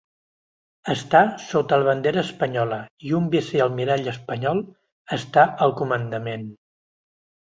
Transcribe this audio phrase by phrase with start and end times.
[0.93, 4.63] Està sota la bandera espanyola i un vicealmirall espanyol
[5.19, 6.49] està al comandament.